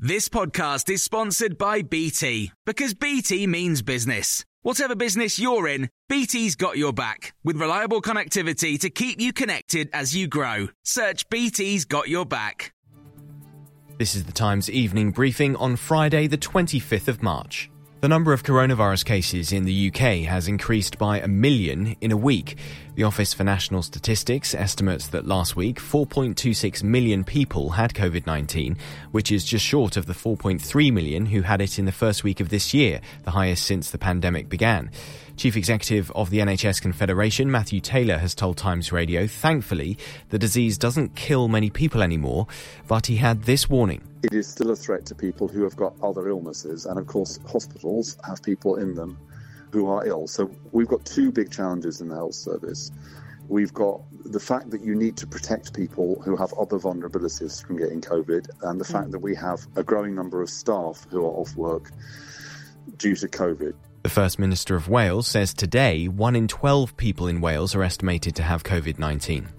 [0.00, 4.44] This podcast is sponsored by BT because BT means business.
[4.62, 9.90] Whatever business you're in, BT's got your back with reliable connectivity to keep you connected
[9.92, 10.68] as you grow.
[10.84, 12.72] Search BT's got your back.
[13.98, 17.68] This is the Times evening briefing on Friday, the 25th of March.
[18.00, 22.16] The number of coronavirus cases in the UK has increased by a million in a
[22.16, 22.56] week.
[22.94, 28.76] The Office for National Statistics estimates that last week 4.26 million people had COVID 19,
[29.10, 32.38] which is just short of the 4.3 million who had it in the first week
[32.38, 34.92] of this year, the highest since the pandemic began.
[35.38, 39.96] Chief Executive of the NHS Confederation, Matthew Taylor, has told Times Radio, thankfully,
[40.30, 42.48] the disease doesn't kill many people anymore,
[42.88, 44.02] but he had this warning.
[44.24, 47.38] It is still a threat to people who have got other illnesses, and of course,
[47.46, 49.16] hospitals have people in them
[49.70, 50.26] who are ill.
[50.26, 52.90] So we've got two big challenges in the health service.
[53.46, 57.76] We've got the fact that you need to protect people who have other vulnerabilities from
[57.76, 58.92] getting COVID, and the mm.
[58.92, 61.92] fact that we have a growing number of staff who are off work
[62.96, 63.74] due to COVID.
[64.08, 68.34] The First Minister of Wales says today one in 12 people in Wales are estimated
[68.36, 69.57] to have COVID 19.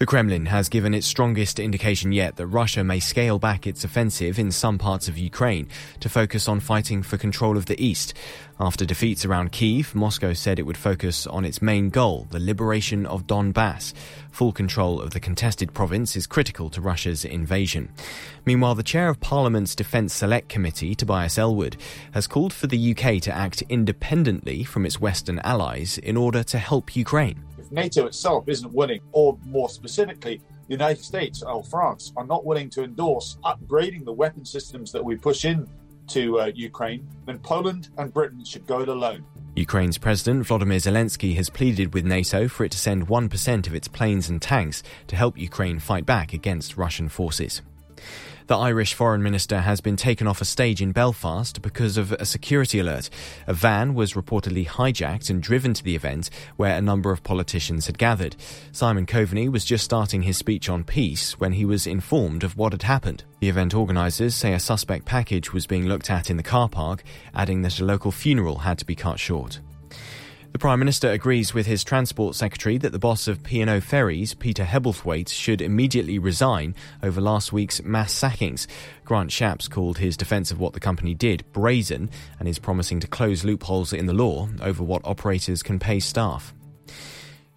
[0.00, 4.38] The Kremlin has given its strongest indication yet that Russia may scale back its offensive
[4.38, 5.68] in some parts of Ukraine
[6.00, 8.14] to focus on fighting for control of the east.
[8.58, 13.04] After defeats around Kiev, Moscow said it would focus on its main goal, the liberation
[13.04, 13.92] of Donbass.
[14.30, 17.90] Full control of the contested province is critical to Russia's invasion.
[18.46, 21.76] Meanwhile, the chair of Parliament's Defence Select Committee, Tobias Ellwood,
[22.12, 26.56] has called for the UK to act independently from its Western allies in order to
[26.56, 27.44] help Ukraine.
[27.70, 32.70] NATO itself isn't willing, or more specifically, the United States or France are not willing
[32.70, 35.68] to endorse upgrading the weapon systems that we push in
[36.08, 39.24] to uh, Ukraine, then Poland and Britain should go it alone.
[39.56, 43.88] Ukraine's President Volodymyr Zelensky has pleaded with NATO for it to send 1% of its
[43.88, 47.62] planes and tanks to help Ukraine fight back against Russian forces.
[48.50, 52.26] The Irish Foreign Minister has been taken off a stage in Belfast because of a
[52.26, 53.08] security alert.
[53.46, 57.86] A van was reportedly hijacked and driven to the event where a number of politicians
[57.86, 58.34] had gathered.
[58.72, 62.72] Simon Coveney was just starting his speech on peace when he was informed of what
[62.72, 63.22] had happened.
[63.38, 67.04] The event organisers say a suspect package was being looked at in the car park,
[67.32, 69.60] adding that a local funeral had to be cut short.
[70.52, 74.64] The Prime Minister agrees with his Transport Secretary that the boss of P&O Ferries, Peter
[74.64, 76.74] Hebblethwaite, should immediately resign
[77.04, 78.66] over last week's mass sackings.
[79.04, 83.06] Grant Shapps called his defence of what the company did brazen and is promising to
[83.06, 86.52] close loopholes in the law over what operators can pay staff.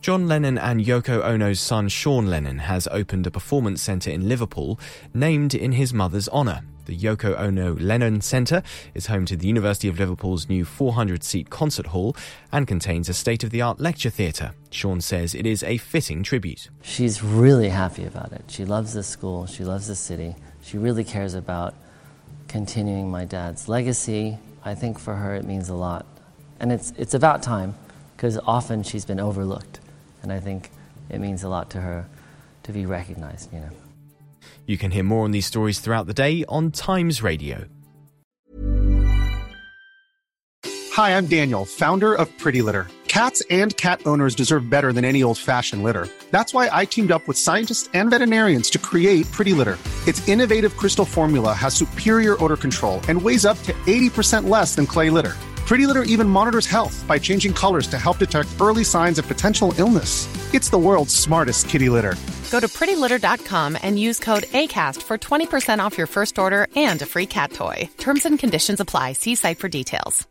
[0.00, 4.80] John Lennon and Yoko Ono's son Sean Lennon has opened a performance centre in Liverpool
[5.14, 6.62] named in his mother's honour.
[6.90, 8.64] The Yoko Ono Lennon Centre
[8.94, 12.16] is home to the University of Liverpool's new 400 seat concert hall
[12.50, 14.54] and contains a state of the art lecture theatre.
[14.72, 16.68] Sean says it is a fitting tribute.
[16.82, 18.42] She's really happy about it.
[18.48, 21.76] She loves the school, she loves the city, she really cares about
[22.48, 24.38] continuing my dad's legacy.
[24.64, 26.06] I think for her it means a lot.
[26.58, 27.76] And it's, it's about time
[28.16, 29.78] because often she's been overlooked.
[30.24, 30.70] And I think
[31.08, 32.08] it means a lot to her
[32.64, 33.70] to be recognized, you know.
[34.70, 37.64] You can hear more on these stories throughout the day on Times Radio.
[40.92, 42.86] Hi, I'm Daniel, founder of Pretty Litter.
[43.08, 46.06] Cats and cat owners deserve better than any old fashioned litter.
[46.30, 49.76] That's why I teamed up with scientists and veterinarians to create Pretty Litter.
[50.06, 54.86] Its innovative crystal formula has superior odor control and weighs up to 80% less than
[54.86, 55.34] clay litter.
[55.70, 59.72] Pretty Litter even monitors health by changing colors to help detect early signs of potential
[59.78, 60.26] illness.
[60.52, 62.16] It's the world's smartest kitty litter.
[62.50, 67.06] Go to prettylitter.com and use code ACAST for 20% off your first order and a
[67.06, 67.88] free cat toy.
[67.98, 69.12] Terms and conditions apply.
[69.12, 70.26] See site for details.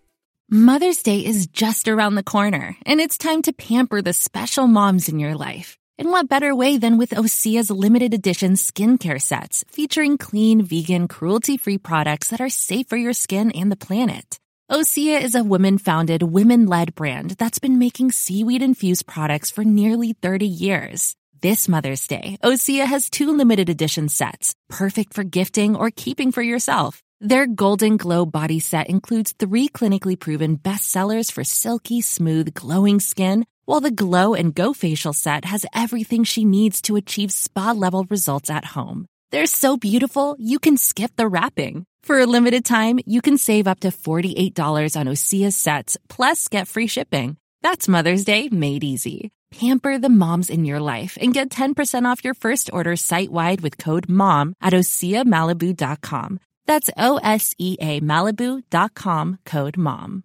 [0.50, 5.08] Mother's Day is just around the corner, and it's time to pamper the special moms
[5.08, 5.78] in your life.
[5.98, 11.56] And what better way than with Osea's limited edition skincare sets featuring clean, vegan, cruelty
[11.56, 14.38] free products that are safe for your skin and the planet.
[14.72, 19.64] Osea is a women founded, women led brand that's been making seaweed infused products for
[19.64, 21.16] nearly 30 years.
[21.42, 26.44] This Mother's Day, Osea has two limited edition sets, perfect for gifting or keeping for
[26.44, 27.02] yourself.
[27.20, 33.48] Their Golden Glow body set includes three clinically proven bestsellers for silky, smooth, glowing skin,
[33.66, 38.06] while the Glow and Go facial set has everything she needs to achieve spa level
[38.08, 39.08] results at home.
[39.32, 41.88] They're so beautiful, you can skip the wrapping.
[42.10, 46.68] For a limited time, you can save up to $48 on Osea sets, plus get
[46.68, 47.38] free shipping.
[47.62, 49.30] That's Mother's Day made easy.
[49.52, 53.62] Pamper the moms in your life and get 10% off your first order site wide
[53.62, 56.40] with code MOM at OseaMalibu.com.
[56.66, 60.24] That's O S E A Malibu.com code MOM.